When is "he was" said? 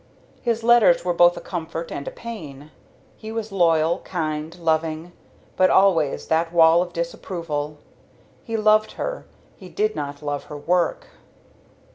3.17-3.51